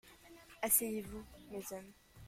[0.63, 1.93] Asseyez-vous, mes hommes.